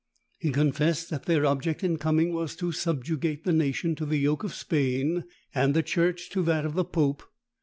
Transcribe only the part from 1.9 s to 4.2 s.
coming was to subjugate the nation to the